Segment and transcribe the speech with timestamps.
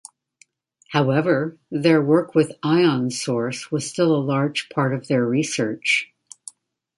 [0.93, 6.11] However, their work with ion-source was still a large part of their research.